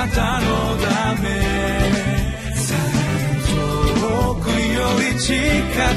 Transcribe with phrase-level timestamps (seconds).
[0.00, 0.46] なたの
[0.78, 1.28] ため。
[4.00, 5.34] 遠くより近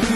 [0.08, 0.13] く。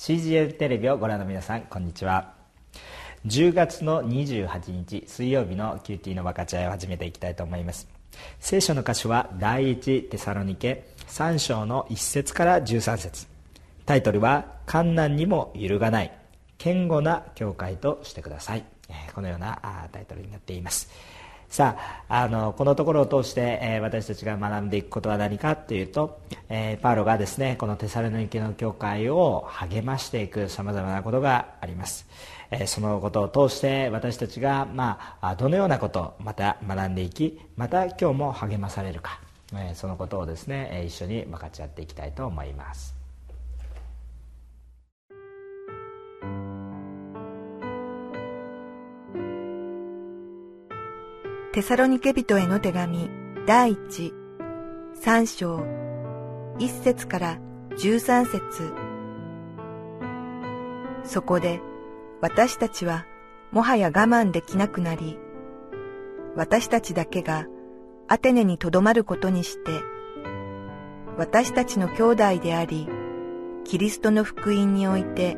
[0.00, 2.32] CGL テレビ」をご覧の皆さんこんにちは。
[3.26, 7.86] 10月の28日水曜日の QT の分かち合いを始めていきたいと思います。
[8.38, 13.26] 聖書の箇所は第一テサロニケ3章の1節から13節。
[13.84, 16.10] タイトルは「観難にも揺るがない
[16.58, 18.64] 堅固な教会としてください」
[19.14, 19.60] このような
[19.92, 20.88] タイトルになっています。
[21.50, 21.76] さ
[22.08, 32.06] ああのこのところを通して、えー、私たちが学んでいくことは何かというと、えー、パウロがですねこのテサロニケの教会を励ましていくさまざまなことがあります、
[32.52, 39.20] えー、そのことを通して私たちが、まあ、どのようなことをまた学んでいきまた今日も励まされるか、
[39.52, 42.99] えそのことをですね一緒に分かち合っていきたいと思います。
[51.60, 53.10] テサロニケ人への手紙
[53.46, 54.14] 第一。
[54.94, 55.62] 三章。
[56.58, 57.38] 一節から
[57.76, 58.72] 十三節。
[61.04, 61.60] そこで
[62.22, 63.04] 私たちは
[63.52, 65.18] もはや我慢できなくなり
[66.34, 67.44] 私たちだけが
[68.08, 69.82] アテネにとどまることにして
[71.18, 72.88] 私たちの兄弟であり
[73.64, 75.36] キリストの福音において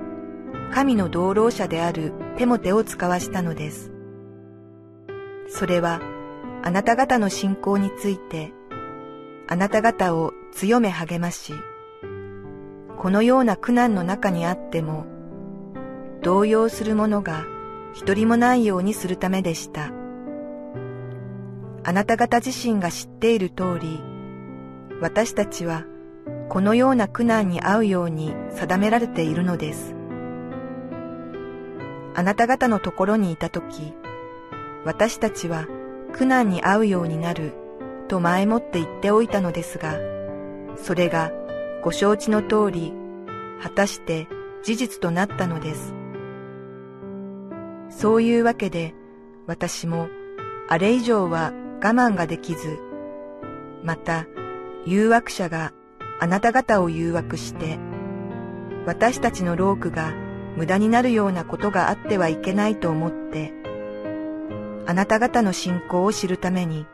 [0.73, 3.91] 神の同労者であるテモテを使わしたのです。
[5.49, 6.01] それは
[6.63, 8.53] あなた方の信仰について
[9.49, 11.55] あなた方を強め励まし
[12.99, 15.07] このような苦難の中にあっても
[16.23, 17.45] 動揺する者が
[17.95, 19.91] 一人もないようにするためでした。
[21.85, 24.01] あなた方自身が知っている通り
[25.01, 25.85] 私たちは
[26.49, 29.97] このような苦難に遭うように定められているのです。
[32.15, 33.95] あなた方のところにいたとき
[34.85, 35.67] 私たちは
[36.13, 37.53] 苦難に遭うようになる
[38.09, 39.97] と前もって言っておいたのですが、
[40.77, 41.33] それが
[41.83, 42.93] ご承知の通り、
[43.63, 44.29] 果たして
[44.63, 45.95] 事実となったのです。
[47.91, 48.95] そういうわけで、
[49.47, 50.09] 私も
[50.69, 51.53] あれ以上は
[51.83, 52.79] 我慢ができず、
[53.83, 54.27] また
[54.87, 55.73] 誘惑者が
[56.21, 57.79] あなた方を誘惑して、
[58.87, 60.13] 私たちの労苦が
[60.57, 63.53] 無駄になるようなことがあってはいけないと思って、
[64.87, 66.87] あなた方の信仰を知るために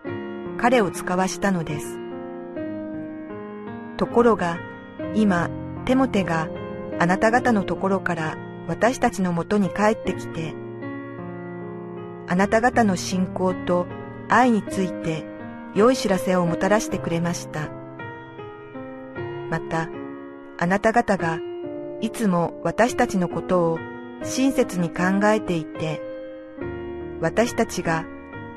[0.58, 1.98] 彼を使わしたのです。
[3.96, 4.58] ところが
[5.14, 5.50] 今
[5.84, 6.48] テモテが
[6.98, 10.54] あなた方のところから私たちのもとに帰ってきて
[12.26, 13.86] あなた方の信仰と
[14.28, 15.24] 愛について
[15.74, 17.70] 良い知らせをもたらしてくれました。
[19.50, 19.88] また
[20.58, 21.38] あなた方が
[22.00, 23.78] いつも私たちのことを
[24.22, 26.02] 親切に考えていて
[27.20, 28.04] 私たちが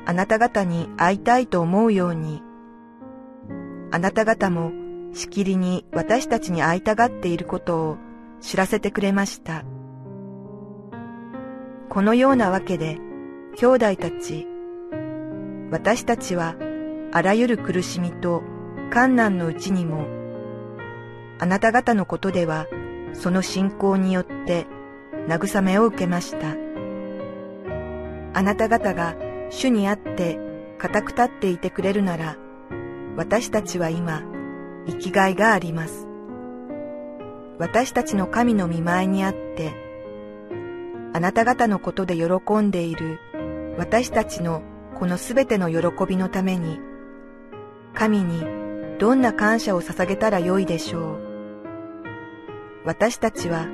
[0.04, 2.42] あなた方に会いたいと思うように、
[3.90, 4.72] あなた方も
[5.12, 7.96] しきりに私たちに会いたがっていることを
[8.40, 9.64] 知らせてくれました。
[11.88, 12.98] このようなわけで、
[13.56, 14.46] 兄弟たち、
[15.70, 16.54] 私たちは
[17.12, 18.42] あらゆる苦しみと
[18.92, 20.06] 困難のうちにも、
[21.38, 22.66] あなた方のことでは
[23.12, 24.66] その信仰によって
[25.28, 26.71] 慰めを受けました。
[28.34, 29.16] あなた方が
[29.50, 30.38] 主にあって
[30.78, 32.36] 固く立っていてくれるなら、
[33.16, 34.22] 私たちは今、
[34.86, 36.08] 生きがいがあります。
[37.58, 39.72] 私たちの神の見舞いにあって、
[41.12, 43.20] あなた方のことで喜んでいる
[43.76, 44.62] 私たちの
[44.98, 46.80] このすべての喜びのために、
[47.94, 48.44] 神に
[48.98, 51.20] どんな感謝を捧げたらよいでしょう。
[52.84, 53.66] 私たちは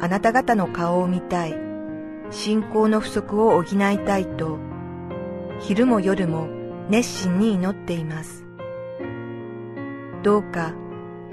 [0.00, 1.65] あなた方の顔を見たい。
[2.30, 4.58] 信仰の不足を補いたいと、
[5.60, 6.48] 昼も夜も
[6.88, 8.44] 熱心に祈っています。
[10.22, 10.74] どうか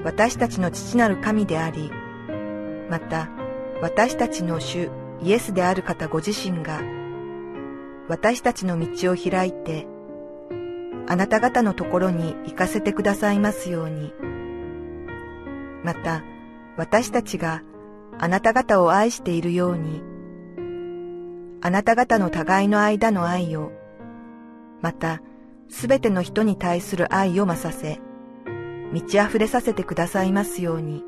[0.04, 1.92] 私たちの父なる神であり、
[2.90, 3.30] また
[3.82, 4.90] 私たちの主
[5.22, 6.82] イエスである方ご自身が、
[8.08, 9.88] 私たちの道を開いて、
[11.08, 14.14] あなた方のところに行かせてくださいますように。
[15.84, 16.24] また、
[16.78, 17.62] 私たちが
[18.20, 20.02] あなた方を愛しているように、
[21.66, 23.72] あなた方の互いの間の愛を、
[24.82, 25.22] また
[25.70, 28.02] すべての人に対する愛を増させ、
[28.92, 31.06] 満ち溢れさせてくださいますように。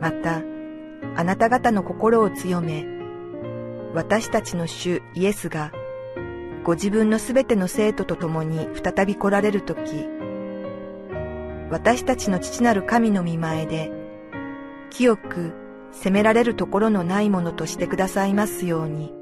[0.00, 0.42] また、
[1.14, 2.84] あなた方の心を強め、
[3.94, 5.70] 私たちの主イエスが、
[6.64, 10.08] ご自分のすべての生徒と共に再び来られるとき、
[11.70, 13.92] 私たちの父なる神の見前で、
[14.90, 19.20] 清く責められるところのないものとしてくださいますように。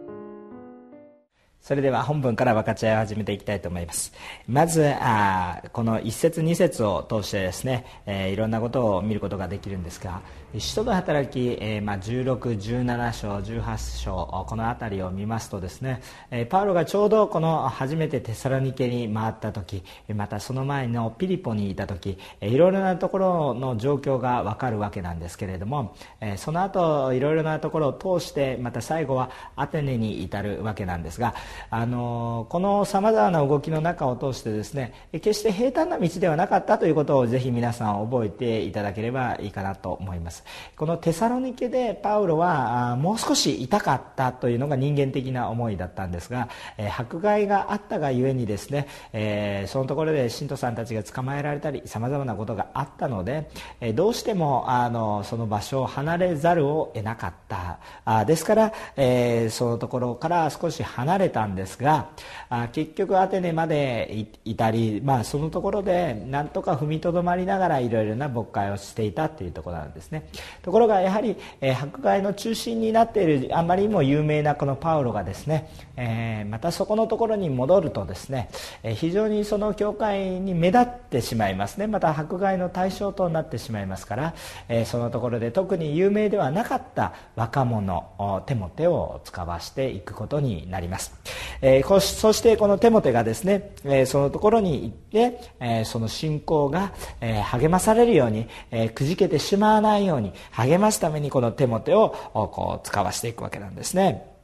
[1.61, 4.15] それでは本文から分かち合いを始めていきたいと思います
[4.47, 10.23] まずあこの1節2節を通してですね、えー、いろんなことを見ることができるんですが
[10.56, 16.00] 使徒の働き、えーまあ、16、17章、18章この辺りを見ますとですね、
[16.30, 19.82] えー、パウロがちょうどこの初めてテサロニケに回った時
[20.14, 31.34] またその前のピリポにいた時いろいろなところの状況が分かるわけなんですけれども、えー、その後いろいろなところを通してまた最後はアテネに至るわけなんですが
[31.68, 40.38] あのこのさまざまな動きの中を通してですね決して平坦な道ではなかったということをぜひ皆さん覚えていただければいいかなと思います。
[40.76, 46.49] このテサロニケでパウロはもう少し痛かったというのが人間的な思いだったんですが
[46.96, 53.50] 迫害があったがゆえにですね、え、そのところで信徒さんたちが捕まえられたりさまざまなことがあったので
[53.94, 57.79] どうしてもあのその場所を離れざるを得なかった。
[58.05, 62.08] あですから、え、そのところから少し離れたんですが
[62.49, 70.27] あ結局アテネまでいたり、まあ、そのところでなんとか踏みとどまりながらいろいろな牧会をしていたというところなんですね。
[70.62, 78.50] ところがやはり、えー、迫害の中心になっているあまりにも有名なこのパウロがですね、えー、またそこのところに戻るとですね、
[78.82, 81.86] えー、非常にその教会に目立ってしまいますね。
[81.86, 84.34] また迫害の対象となってしまいますから、
[84.69, 91.14] え、そのところで特に有名ではなかった若者テモテを使わしていくことになります、
[91.62, 104.38] え、そしてこのテモテがですね、え、そのところに行って、え、その信仰が、え、励まされるように、え、くじけてしまわないように励ますためにこの手も手をこう使わしていくわけなんですね。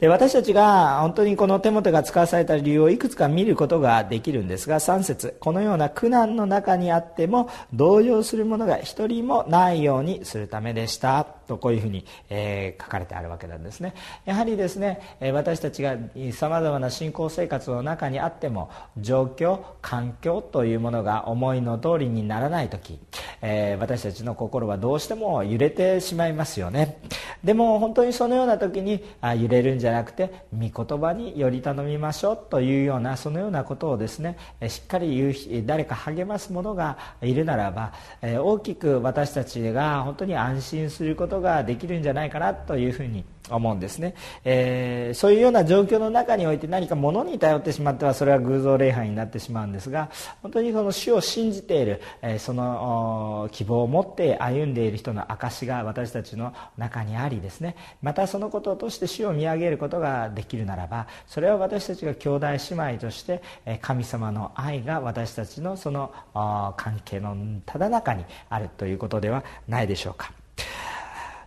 [0.00, 5.36] で私たちが本当にこの手元が使わされた理由をいくつか見ることができるんですが3節。
[5.40, 11.24] このような苦難の中にあっても同情する者が一人もないようにするためでした。
[11.24, 13.94] とこういうふうに、えー、書かれてあるわけなんですね。
[14.24, 15.96] やはりですね私たちが
[16.32, 22.98] さまざまな信仰生活の中にあっても状況環境というものが思いの通りにならない時、
[23.46, 26.98] えー、私たちの心はどうしても揺れてしまいますよね。
[27.44, 37.92] でも本当にそのような時にあ揺れるんじゃなくて御言葉により頼みましょうというようなそのようなことをですねしっかり言う誰か励ます者がいるならば
[38.22, 44.14] え大きく私たちが本当に安心することができるんじゃないかなというふうに思うんですね、
[44.44, 50.10] えー、そういうような状況の中において何か物に頼ってしまってはそれは偶像礼拝になってしまうんですが
[50.42, 62.58] 本当にその主を信じている、えー、その希望を持って歩んでいる人の証が私たちの中にありですねまたそのこととして主を見上げることができるならばそれは私たちが兄弟姉
[62.92, 63.42] 妹として
[63.82, 66.12] 神様の愛が私たちのその
[66.76, 67.36] 関係の
[67.66, 70.43] ただ中にあるということではないでしょうか。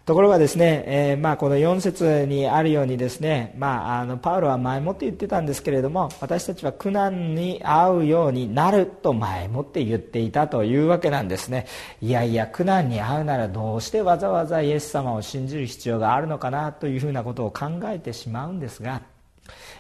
[0.07, 11.67] ところがですね、えー、まあこの4節にあるようにですね、まあ、あのパウロは前もって言ってたんですけれども私たちは苦難に遭うようになると前もって言っていたというわけなんですね。
[12.01, 19.01] いやいや苦難に遭うならどうしてわざわざイエス様を信じる必要があるのかなというふうなことを考えてしまうんですが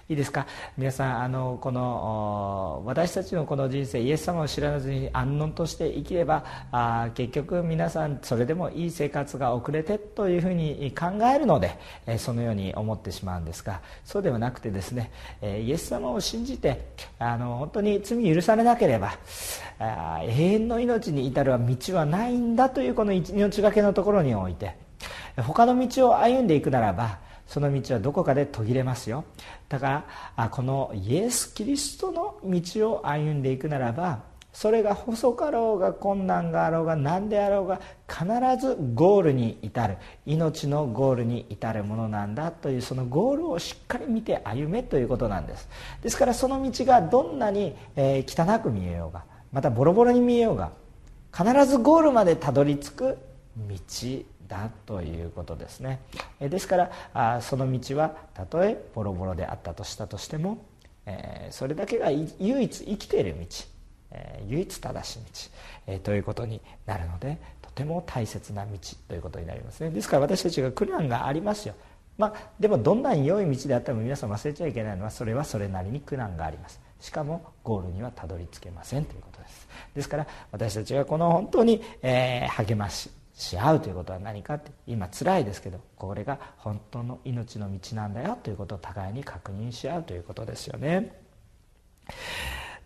[0.09, 0.47] いいですか？
[0.77, 16.87] 皆さんあのこの私たちのこの人生イエス様を知らずに安穏として生きればあ結局皆さんそれでもいい生活が遅れてというふうに考えるので、えそのように思ってしまうんですがそうではなくてですね、えイエス様を信じて
[17.19, 19.13] あの本当に罪許されなければ
[19.79, 24.75] あ永遠の命に至るは道はないんだというこの命がけのところにおいて
[25.37, 29.23] 他の道を歩んでいくならばその道はどこかで途切れますよ。
[29.69, 34.19] だからこのイエス・キリストの道を歩んでいくならば
[34.57, 38.25] それが細かろうが困難があろうが何であろうが必
[38.59, 39.97] ずゴールに至る。
[40.25, 45.69] 命のゴールに至るものなんだというそのゴールをしっかり見て歩めということなんです。
[46.01, 50.71] ですからその道がどんなに、え汚く見えようがまたボロボロに見えようが
[51.31, 53.17] 必ずゴールまでたどり着く
[53.57, 53.75] 道
[54.47, 55.99] だということですね。
[56.39, 60.65] ですからその道はたとえボロボロであったとしたとしても、
[61.51, 63.45] それだけが唯一生きている道、
[64.47, 65.19] 唯一正しい
[65.87, 68.71] 道、ということになるのでとても大切な道
[69.07, 69.89] ということになりますね。
[69.89, 71.75] ですから私たちが苦難がありますよ。
[72.17, 76.81] まあ、でもどんなに良い道であっても皆さん忘れちゃいけないのはそれはそれなりに苦難があります。
[76.99, 79.67] しかもゴールにはたどり着けませんということです。
[79.95, 91.21] ですから私たちがこの本当に、え、励ましし合うということは何かって今辛いですけどこれが本当の命の道なんだよということを互いに確認し合うということですよね。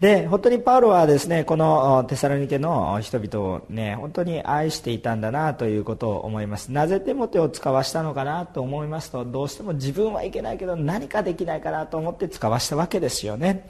[0.02, 6.72] で本当にパウロはですねこのテサロニケの人々をね本当に愛していたんだなということを思います。
[6.72, 13.70] なぜテモテを使わしたのかなと思いますとどうしても自分はいけないけど何かできないかなと思って使わしたわけですよね。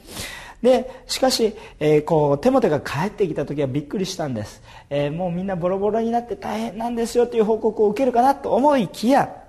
[0.61, 9.41] でしかし、えー、こうテモテが帰ってきた時はびっくりしたんです、えー、もうみんなボロボロになって大変なんですよという報告を受けるかなと思いきや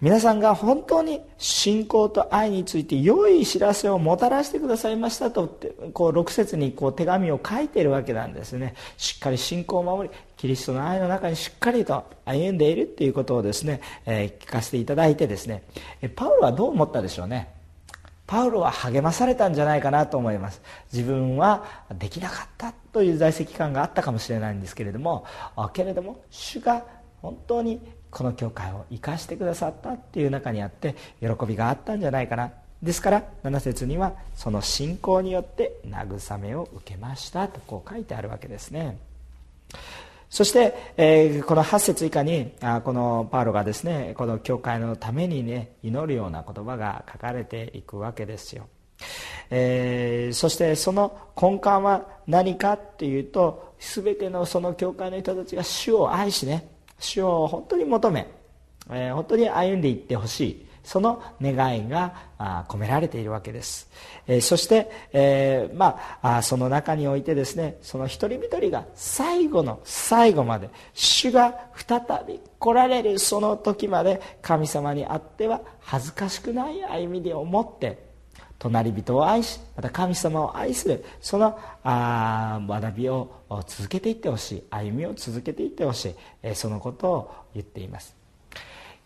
[0.00, 5.60] 皆さんが本当に信仰と愛について良い知らせをもたらしてくださいましたと
[5.92, 8.74] こう6節にこう手紙を書いているわけなんですね。
[8.96, 15.64] しっかり信仰を守りキリストの愛の中にしっかりと歩んでいるっていうことをですね、えー、聞かせていただいてですね。
[16.16, 17.59] パウロはどう思ったでしょうね。
[18.30, 20.62] パウロは励まされたんじゃないかなと思います。
[20.92, 21.64] 自分は
[21.98, 25.26] できなかったという在籍感があったかもしれないんですけれども
[25.72, 26.84] けれども主が
[27.22, 32.52] 本当にこの教会を生かしてくださったっていう中にあって喜びがあったんじゃないかな。
[32.80, 38.96] ですから7節にはその信仰によって慰めを受けましたとこう書いてあるわけですね。
[40.30, 48.68] そして、えー、この8節以下にあこのパウロがですねこの教会のためにね祈るような言葉が書かれていくわけですよ、
[49.50, 56.68] えー、そしてその根幹は何かっていうと全てのその教会の人たちが主を愛しね
[57.00, 58.28] 主を本当に求め、
[58.88, 60.69] えー、本当に歩んでいってほしい。
[60.82, 62.14] その願いが
[62.68, 63.88] 込められているわけです、
[64.40, 78.10] そして、えー、まあその中においてですねその一人一人が最後の最後まで主が再び来られるその時まで神様にあっては恥ずかしくない歩みでを持って
[78.60, 88.19] 隣人を愛しまた神様を愛するそのあ学びを続けていってほしい歩みを続けていってほしい、えそのことを言っています。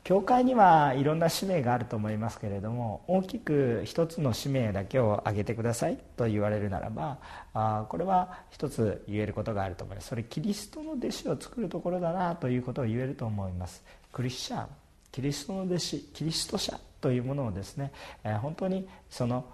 [0.05, 7.19] 教会にはいろんな使命があると思いますけれども大きく一つの使命だけを挙げてくださいと言われるならば
[7.55, 10.09] あこれは一つ言えることがあると思います。
[10.09, 13.83] それキリストの弟子を作るところだなということを言えると思います。
[14.13, 14.69] クリスチャン
[15.11, 17.91] キリストの弟子キリスト者というものをですね、
[18.25, 19.45] え、本当にその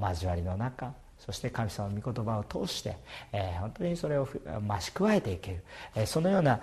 [0.00, 2.96] 交わりの中そして神様の御言葉を通して、
[3.32, 5.62] えー、本当にそれを増し加えていける、
[5.94, 6.60] えー、そのような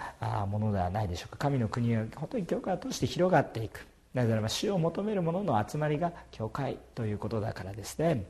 [0.50, 1.38] ものではないでしょうか。
[1.38, 3.86] 神の国は本当に教会を通して広がっていく。
[4.14, 8.24] なぜならば死を求める者の集まりが教会ということだからですね。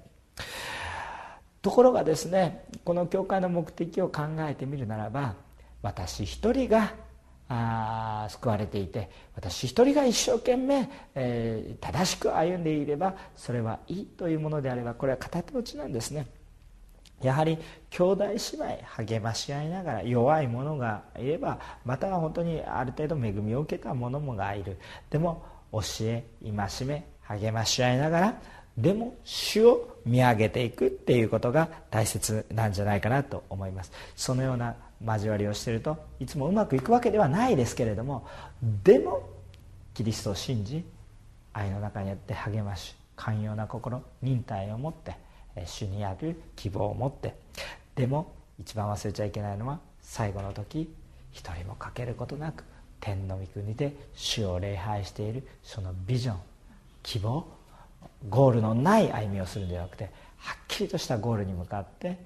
[1.61, 5.33] ところがですねこの教会の目的を考えてみるならば
[5.81, 6.93] 私一人が
[7.47, 16.25] あ救われていて私一人が一生懸命、えー、正しく歩んでいればそれはいいというものであればこれは片手落ちなんですね。
[17.21, 17.57] やはり
[17.91, 24.77] 兄弟姉妹励まし合いながら弱い者がいればまたは本当にある程度恵みを受けた者もがいる。
[25.09, 28.41] でも教え戒め励まし合いながら
[28.77, 33.91] でも主を見上げていくっていうことが大切なんじゃないかなと思います。
[34.15, 38.27] そのような交わりをしているといつもうまくいくわけではないですけれども
[38.83, 39.29] でも
[39.93, 40.83] キリストを信じ
[41.53, 45.15] 愛の中にあって励まし寛容な心忍耐を持って
[45.65, 47.35] 主にある希望を持って
[47.95, 50.93] でも一番忘れちゃいけないのは最後の時
[51.31, 52.63] 一人も欠けることなく
[52.99, 56.37] 天の御国で主を礼拝しているそのビジョン
[57.03, 57.45] 希望
[58.29, 60.05] ゴールのない歩みをするんではなくて
[60.37, 62.17] はっきりとしたゴールに向かって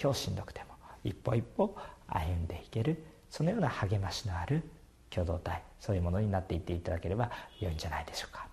[0.00, 0.66] 今日しんどくても
[1.04, 1.74] 一歩一歩
[2.08, 4.62] 歩んでいけるそのような励ましのある
[5.10, 8.46] 共同体そういうものになっていっていただければ良いんじゃないでしょうか。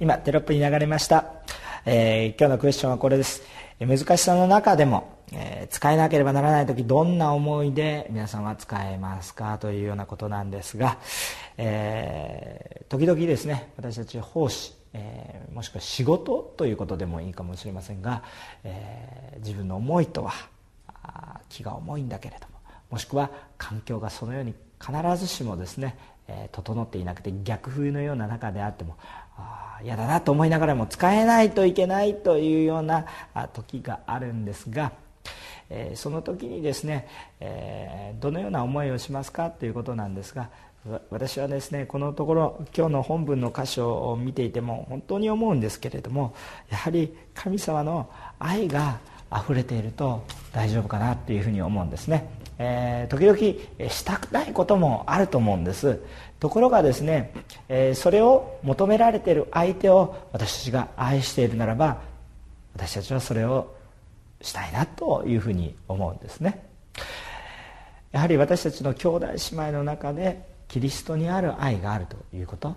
[0.00, 1.26] 今テロップに流れました、
[1.84, 3.42] えー、今日のクエスチョンはこれです。
[3.78, 10.98] 難しさの中でも、えー、使えなければならない時どんな思いで皆さんは使えますかというようなことなんですが、
[11.58, 18.24] えー、時々ですね私たち奉仕えー、もしくは仕事ということでもいいかもしれませんが、
[18.64, 20.32] えー、自分の思いとは
[21.48, 22.54] 気が重いんだけれども
[22.90, 24.54] もしくは環境がそのように
[24.84, 28.96] 必ずしもですね、えー、整っていなくて逆風のような中であっても
[29.82, 33.06] 嫌だなと思いながらも使えないといけないというような
[33.54, 34.92] 時があるんですが
[35.70, 37.06] えその時にですね、
[37.38, 40.50] えどのような思いをしますかということなんですが
[41.10, 46.34] 私はですねこのところ今日の本文の箇所を見ていても本当に思うんですけれども
[46.70, 48.98] やはり神様の愛が
[49.32, 52.28] 溢れていると大丈夫かなっていうふうに思うんですね、
[52.62, 55.98] えー、時々したくないこともあると思うんです。
[56.40, 57.32] ところがですね、
[57.70, 62.02] えー、それを求められている相手を私たちが愛しているならば
[62.74, 63.74] 私たちはそれを
[64.42, 66.62] したいなというふうに思うんですね。
[68.12, 72.76] やはり私たちの兄弟姉妹の中でキリストにある愛があるということ。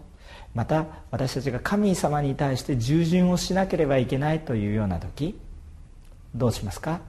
[0.56, 5.38] また私たちが神様に対して従順をしなければいけないというような時
[6.34, 7.02] どうしますか？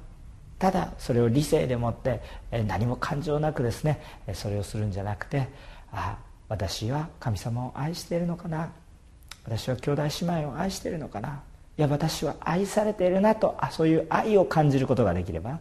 [0.65, 2.23] ただそれを理性でもって
[2.67, 4.01] 何も感情なくですね
[4.33, 5.47] それをするんじゃなくて
[5.93, 6.17] あ
[6.49, 8.71] 私は神様を愛しているのかな
[9.45, 11.43] 私は兄弟姉妹を愛しているのかな
[11.77, 15.61] いや私は愛されているなとあそういう愛を感じることができれば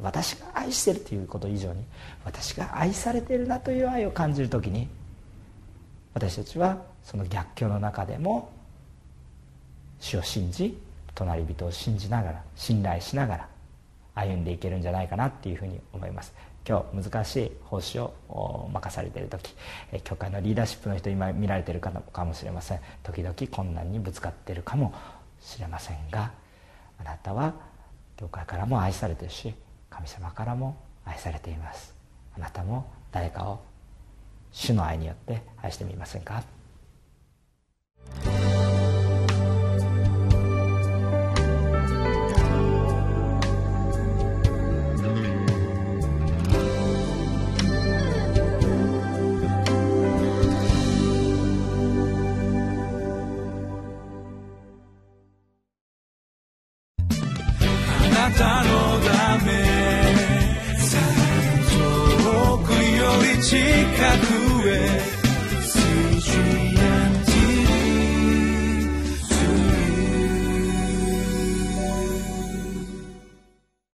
[0.00, 1.82] 私が愛しているということ以上に
[2.24, 4.86] 私が愛されているなという愛を感じる時に
[6.14, 8.52] 私たちはその逆境の中でも
[9.98, 10.78] 主を信じ
[11.12, 13.51] 隣人を信じながら信頼しながら
[14.14, 16.34] 歩んでいけるんじゃないかなっていうふうに思います。
[16.68, 19.52] 今日難しい奉仕を任されている時
[20.04, 21.90] 教会のリーダーシップの人今見られているか
[22.24, 22.80] もしれません。
[23.02, 24.94] 時々困難にぶつかっているかも
[25.40, 26.30] しれませんが
[27.00, 27.54] あなたは
[28.16, 29.54] 教会からも愛されているし
[29.90, 31.94] 神様からも愛されています。
[32.36, 33.60] あなたも誰かを
[34.52, 36.44] 主の愛によって愛してみませんか？